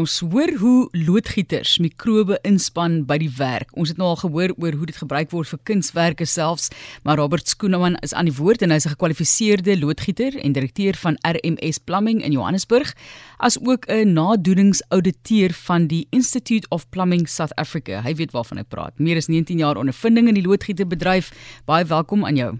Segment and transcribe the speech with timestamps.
[0.00, 3.74] Ons hoor hoe loodgieters mikrobe inspan by die werk.
[3.76, 6.70] Ons het nou al gehoor oor hoe dit gebruik word vir kunswerke selfs,
[7.04, 11.20] maar Robert Skooneman is aan die woord en hy's 'n gekwalifiseerde loodgieter en direkteur van
[11.28, 12.94] RMS Plumbing in Johannesburg,
[13.36, 18.00] as ook 'n nadoeningsouditeur van die Institute of Plumbing South Africa.
[18.00, 18.98] Hy weet waarvan ek praat.
[18.98, 21.32] Meer as 19 jaar ondervinding in die loodgieterbedryf.
[21.66, 22.58] Baie welkom aan jou.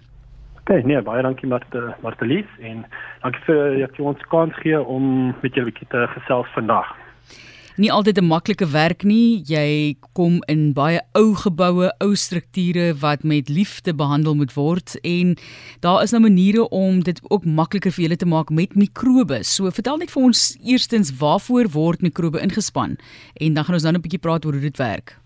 [0.61, 2.85] Okay, nee, baie dankie Marte Martelies en
[3.21, 7.02] dankie vir dat jy ons kans gee om met julle bietjie te gesels vandag
[7.75, 9.41] nie altyd 'n maklike werk nie.
[9.45, 15.35] Jy kom in baie ou geboue, ou strukture wat met liefde behandel moet word en
[15.79, 19.55] daar is nou maniere om dit ook makliker vir julle te maak met mikrobes.
[19.55, 22.97] So vertel net vir ons eerstens waarvoor word mikrobe ingespan
[23.33, 25.17] en dan gaan ons dan 'n bietjie praat oor hoe dit werk.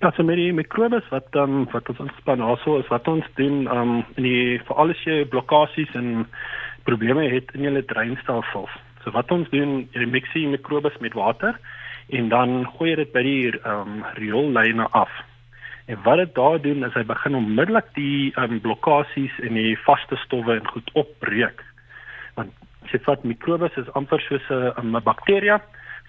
[0.00, 3.24] Ja, so met die mikrobes wat dan um, wat ons ingespan also is wat ons
[3.36, 6.26] doen um in die vir alles jy blokkades en
[6.84, 8.70] probleme het in julle dreinstelsels.
[9.06, 11.54] So wat ons doen, jy mix die mikrobes met water
[12.18, 15.12] en dan gooi jy dit by die ehm um, rioollyne af.
[15.86, 19.76] En wat dit daar doen is hy begin onmiddellik die ehm um, blokkades en die
[19.84, 21.62] vaste stowwe en goed opbreek.
[22.34, 22.50] Want
[22.82, 25.60] as jy vat mikrobes is amper soos 'n 'n bakterie,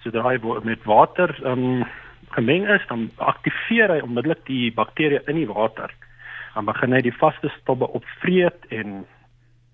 [0.02, 1.86] so daai met water ehm um,
[2.34, 5.94] gemeng is, dan aktiveer hy onmiddellik die bakterie in die water.
[6.54, 9.06] Dan begin hy die vaste stowwe opvreet en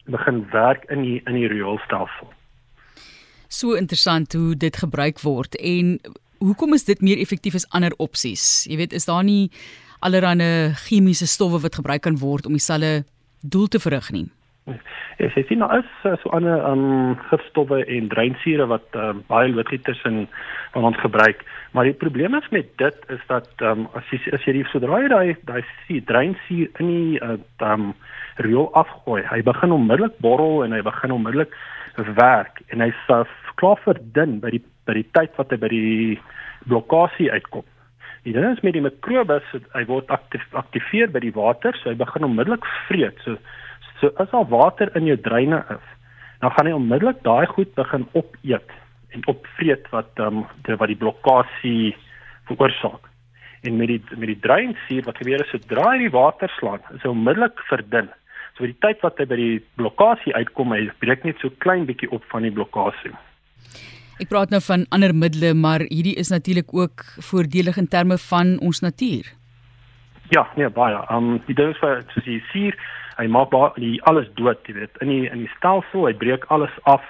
[0.05, 2.28] begin werk in die in die rioolstelsel
[3.48, 5.98] so interessant hoe dit gebruik word en
[6.39, 8.64] hoekom is dit meer effektief as ander opsies?
[8.69, 9.51] Jy weet, is daar nie
[10.05, 13.05] allerlei chemiese stowwe wat gebruik kan word om dieselfde
[13.41, 14.27] doel te verrig nie?
[14.65, 14.79] Ja,
[15.20, 20.01] jy sien nou is eh, so ander um gifstowwe en dreinsure wat um, baie loodgieters
[20.09, 20.23] in
[20.73, 21.43] van ons gebruik,
[21.77, 25.03] maar die probleem is met dit is dat um as jy as jy die sodra
[25.03, 27.37] jy daai daai sien dreinsuur in die uh,
[27.69, 27.91] um
[28.41, 31.53] riool afgooi, hy begin onmiddellik borrel en hy begin onmiddellik
[32.17, 33.20] werk en hy sê
[33.61, 36.17] klaar verdun by die by die tyd wat hy by die
[36.65, 37.69] blokkade uitkom.
[38.25, 39.45] Die ding is met die mikrobes,
[39.77, 43.20] hy word aktief aktiveer by die water, so hy begin onmiddellik vreet.
[43.29, 43.37] So
[44.05, 45.85] so as al water in jou dreine is,
[46.42, 48.73] dan gaan hy onmiddellik daai goed begin opeet
[49.17, 51.95] en opvreet wat ehm um, wat die blokkade
[52.48, 53.09] veroorsaak.
[53.65, 57.05] En met die met die dreinsuur wat gebeur is sodra hy die water slaan, is
[57.07, 58.11] hy onmiddellik verdun.
[58.55, 61.86] So vir die tyd wat hy by die blokkade uitkom, hy breek net so klein
[61.89, 63.15] bietjie op van die blokkade.
[64.21, 68.59] Ek praat nou van ander middele, maar hierdie is natuurlik ook voordelig in terme van
[68.61, 69.33] ons natuur.
[70.29, 71.01] Ja, nee, baie.
[71.12, 72.77] Um die ding is vir soos jy sien,
[73.18, 76.73] hy maak baie alles dood, jy weet, in die in die stelsel, hy breek alles
[76.90, 77.05] af.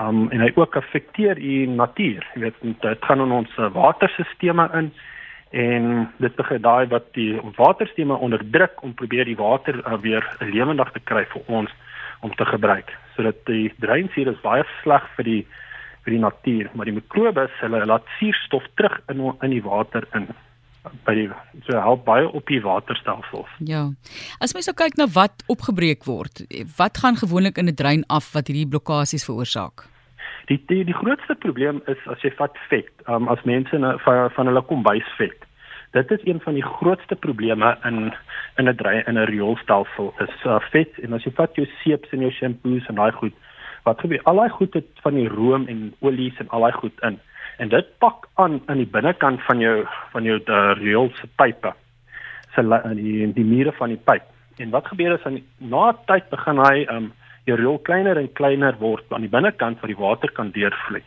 [0.00, 2.24] Um en hy ook affekteer die natuur.
[2.34, 4.92] Jy weet, dit gaan in ons waterstelsels in
[5.52, 10.92] en dit begin daai wat die waterstelsels onderdruk om probeer die water uh, weer lewendig
[10.94, 11.74] te kry vir ons
[12.22, 12.88] om te gebruik.
[13.16, 15.42] Sodat die dreinsuur is baie sleg vir die
[16.02, 20.30] vir die natuur, maar die mikrobes hulle laat suurstof terug in in die water in
[21.06, 21.28] by die
[21.66, 23.50] so help baie op die waterstelsels.
[23.66, 23.84] Ja.
[24.42, 26.42] As mens nou kyk na wat opgebreek word,
[26.78, 29.86] wat gaan gewoonlik in 'n drein af wat hierdie blokkades veroorsaak?
[30.46, 34.30] Die die die grootste probleem is as jy vat vet, um, as mense na, van
[34.30, 35.46] van hulle kombuisvet.
[35.92, 38.12] Dit is een van die grootste probleme in
[38.56, 42.10] in 'n drein in 'n rioolstelsel is uh, vet en as jy vat jou seeps
[42.12, 43.34] en jou shampoos en daai goed
[43.84, 47.02] wat gebeur al daai goed het van die room en olies en al daai goed
[47.02, 47.20] in
[47.58, 49.76] en dit pak aan aan die binnekant van jou
[50.12, 51.74] van jou eh, riool se pype
[52.54, 52.62] se
[52.94, 54.28] die die mure van die pyp.
[54.60, 57.12] En wat gebeur is aan na tyd begin hy um
[57.48, 61.02] jou riool kleiner en kleiner word aan die binnekant waar die water kan deurvloei.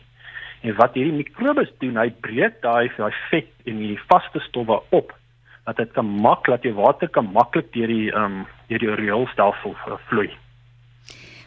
[0.62, 5.14] En wat hierdie mikrobes doen hy breek daai daai vet en die vaste stowwe op
[5.66, 9.74] dat dit kan maklik dat jou water kan maklik deur die um deur die rioolstelsel
[10.10, 10.30] vloei.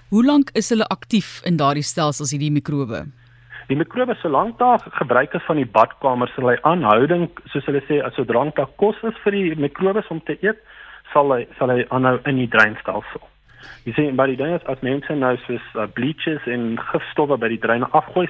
[0.10, 3.06] Hoe lank is hulle aktief in daardie stelsels hierdie mikrobe?
[3.70, 8.00] Die mikrobe solank daar gebruik is van die badkamer sal hy aanhouding soos hulle sê
[8.02, 10.58] as sodra daar kos is vir die mikrobes om te eet,
[11.14, 13.22] sal hy sal hy aanhou in die dreinstelsel.
[13.86, 17.52] Jy sien by die ding is as mense nou soos uh, bleaches en gifstowwe by
[17.54, 18.26] die dreine afgooi,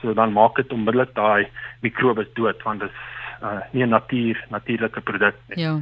[0.00, 1.46] so dan maak dit onmiddellik daai
[1.86, 5.62] mikrobes dood want dit is uh, nie 'n natuur natuurlike produk nie.
[5.62, 5.78] Ja.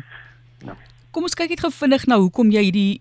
[0.66, 0.76] ja.
[1.10, 3.00] Kom ons kyk net gou vinnig na hoekom jy hierdie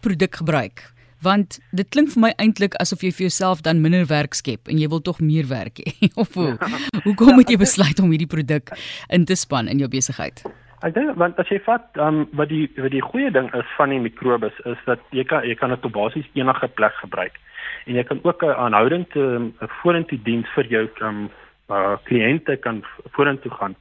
[0.00, 0.88] produk gebruik
[1.22, 4.78] want dit klink vir my eintlik asof jy vir jouself dan minder werk skep en
[4.80, 6.08] jy wil tog meer werk hê.
[6.22, 6.56] Of hoe?
[7.04, 8.72] Hoekom moet jy besluit om hierdie produk
[9.08, 10.42] in te span in jou besigheid?
[10.80, 13.92] Ek dink want as jy vat um, wat die wat die goeie ding is van
[13.92, 17.36] die mikrobes is dat jy kan jy kan dit op basies enige plek gebruik.
[17.84, 19.52] En jy kan ook 'n aanhouding te 'n
[19.82, 21.28] vorentoe diens vir jou um
[21.68, 22.82] uh, kliënte kan
[23.12, 23.76] vorentoe gaan.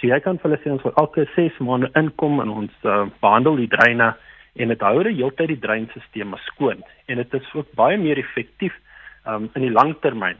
[0.00, 3.06] So jy kan vir hulle sê ons wil elke 6 maande inkom en ons uh,
[3.20, 4.14] behandel die dreine
[4.54, 8.18] en dit hou die hele tyd die dreinstelsel skoon en dit is ook baie meer
[8.18, 8.74] effektief
[9.26, 10.38] um, in die langtermyn.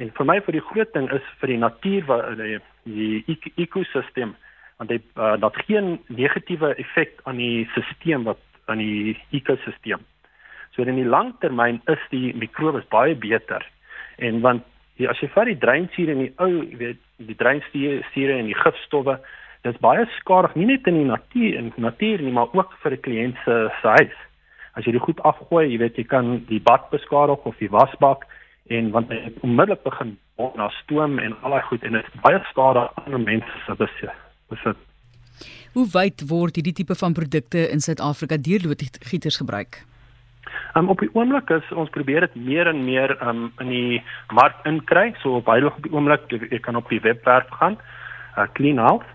[0.00, 4.36] En vir my vir die groot ding is vir die natuur wat die, die ekosisteem
[4.80, 8.40] want dit uh, dat geen negatiewe effek aan die stelsel wat
[8.70, 10.00] aan die ekosisteem.
[10.72, 13.66] So in die langtermyn is die mikrobes baie beter.
[14.16, 14.64] En want
[14.96, 19.18] die, as jy vat die dreinsure en die ou, weet, die dreinsure en die gifstowwe,
[19.66, 23.04] dis baie skadig nie net in die natuur en natuur nie, maar ook vir 'n
[23.06, 24.18] kliënt se huis.
[24.74, 28.24] As jy dit goed afgooi, jy weet jy kan die bad beskadig of die wasbak
[28.68, 30.16] en want hy onmiddellik begin
[30.56, 34.14] na stoom en al daai goed en dit is baie skade aan mense se besit.
[34.48, 34.76] besit.
[35.74, 39.84] Hoe wyd word hierdie tipe van produkte in Suid-Afrika deur loodgieters gebruik?
[40.74, 44.02] Um, op die oomblik is ons probeer dit meer en meer um, in die
[44.34, 45.14] mark inkry.
[45.22, 47.78] So op heilig op die oomblik jy kan op die webwerf gaan,
[48.36, 49.06] uh, Clean Health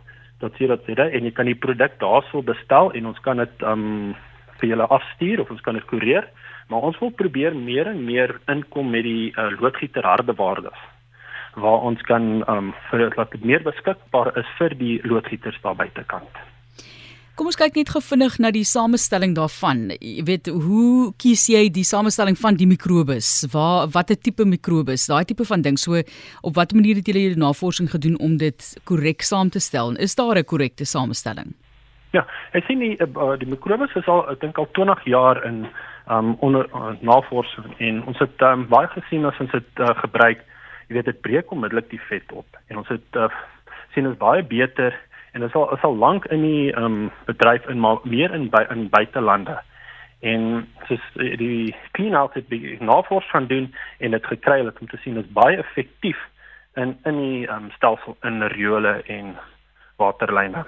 [0.46, 4.16] dat jy en jy kan die produk daarso bestel en ons kan dit um,
[4.60, 6.28] vir julle afstuur of ons kan dit koerier.
[6.70, 10.82] Maar ons wil probeer meer en meer inkom met die uh, loodgieter harde waardes
[11.56, 16.42] waar ons kan um vir dat dit meer beskikbaar is vir die loodgieters daar buitekant.
[17.36, 19.90] Kom ons kyk net gou vinnig na die samestelling daarvan.
[20.00, 23.28] Jy weet, hoe kies jy die samestelling van die mikrobes?
[23.52, 25.10] Waar watter tipe mikrobes?
[25.12, 25.76] Daai tipe van ding.
[25.76, 29.92] So op watter manier het julle hierdie navorsing gedoen om dit korrek saam te stel?
[29.92, 31.52] En is daar 'n korrekte samestelling?
[32.14, 32.24] Ja,
[32.54, 35.68] ek sien die uh, die mikrobes is al ek dink al 20 jaar in
[36.08, 40.40] um onder uh, navorsing en ons het um, baie gesien as ons dit uh, gebruik
[40.88, 43.28] jy weet dit breek onmiddellik die vet op en ons het uh,
[43.94, 44.94] sien is baie beter
[45.36, 48.88] en dit sal sal lank in die um, bedryf in maar meer in by, in
[48.90, 49.58] buitelande.
[50.24, 52.50] En soos eh, die clean out het
[52.80, 53.68] navorsing gaan doen
[54.00, 56.22] en dit gekry het om te sien is baie effektief
[56.80, 59.36] in in die um, stelsel in riole en
[60.00, 60.64] waterlyne